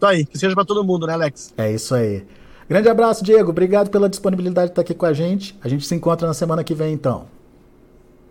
Tá 0.00 0.08
aí, 0.08 0.24
que 0.24 0.38
seja 0.38 0.54
para 0.54 0.64
todo 0.64 0.82
mundo, 0.82 1.06
né, 1.06 1.12
Alex? 1.12 1.52
É 1.58 1.70
isso 1.70 1.94
aí. 1.94 2.24
Grande 2.66 2.88
abraço, 2.88 3.22
Diego. 3.22 3.50
Obrigado 3.50 3.90
pela 3.90 4.08
disponibilidade 4.08 4.68
de 4.68 4.72
estar 4.72 4.80
aqui 4.80 4.94
com 4.94 5.04
a 5.04 5.12
gente. 5.12 5.58
A 5.62 5.68
gente 5.68 5.84
se 5.84 5.94
encontra 5.94 6.26
na 6.26 6.32
semana 6.32 6.64
que 6.64 6.74
vem, 6.74 6.94
então. 6.94 7.26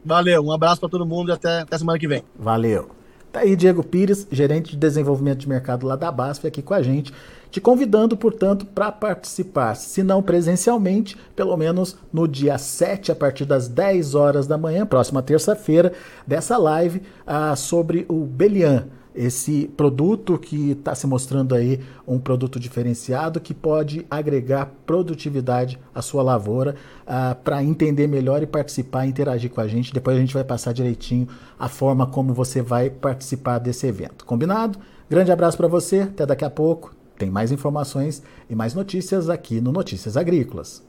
Valeu, 0.03 0.43
um 0.43 0.51
abraço 0.51 0.79
para 0.81 0.89
todo 0.89 1.05
mundo 1.05 1.29
e 1.29 1.31
até, 1.31 1.59
até 1.59 1.77
semana 1.77 1.99
que 1.99 2.07
vem. 2.07 2.23
Valeu. 2.35 2.89
Tá 3.31 3.41
aí 3.41 3.55
Diego 3.55 3.83
Pires, 3.83 4.25
gerente 4.31 4.71
de 4.71 4.77
desenvolvimento 4.77 5.37
de 5.37 5.47
mercado 5.47 5.85
lá 5.85 5.95
da 5.95 6.11
BASF, 6.11 6.47
aqui 6.47 6.63
com 6.63 6.73
a 6.73 6.81
gente, 6.81 7.13
te 7.51 7.61
convidando, 7.61 8.17
portanto, 8.17 8.65
para 8.65 8.91
participar, 8.91 9.75
se 9.75 10.01
não 10.01 10.23
presencialmente, 10.23 11.15
pelo 11.35 11.55
menos 11.55 11.95
no 12.11 12.27
dia 12.27 12.57
7, 12.57 13.11
a 13.11 13.15
partir 13.15 13.45
das 13.45 13.67
10 13.67 14.15
horas 14.15 14.47
da 14.47 14.57
manhã, 14.57 14.87
próxima 14.87 15.21
terça-feira, 15.21 15.93
dessa 16.25 16.57
live 16.57 17.03
ah, 17.27 17.55
sobre 17.55 18.07
o 18.09 18.25
Belian 18.25 18.87
esse 19.13 19.67
produto 19.75 20.37
que 20.37 20.71
está 20.71 20.93
se 20.93 21.07
mostrando 21.07 21.55
aí 21.55 21.79
um 22.07 22.19
produto 22.19 22.59
diferenciado 22.59 23.39
que 23.39 23.53
pode 23.53 24.05
agregar 24.09 24.71
produtividade 24.85 25.79
à 25.93 26.01
sua 26.01 26.23
lavoura 26.23 26.75
uh, 27.03 27.35
para 27.43 27.63
entender 27.63 28.07
melhor 28.07 28.41
e 28.43 28.47
participar, 28.47 29.05
interagir 29.05 29.49
com 29.49 29.61
a 29.61 29.67
gente. 29.67 29.93
Depois 29.93 30.15
a 30.15 30.19
gente 30.19 30.33
vai 30.33 30.43
passar 30.43 30.73
direitinho 30.73 31.27
a 31.57 31.67
forma 31.67 32.07
como 32.07 32.33
você 32.33 32.61
vai 32.61 32.89
participar 32.89 33.59
desse 33.59 33.87
evento. 33.87 34.25
Combinado? 34.25 34.79
Grande 35.09 35.31
abraço 35.31 35.57
para 35.57 35.67
você, 35.67 36.01
até 36.01 36.25
daqui 36.25 36.45
a 36.45 36.49
pouco. 36.49 36.93
Tem 37.17 37.29
mais 37.29 37.51
informações 37.51 38.23
e 38.49 38.55
mais 38.55 38.73
notícias 38.73 39.29
aqui 39.29 39.59
no 39.59 39.71
Notícias 39.71 40.15
Agrícolas. 40.15 40.88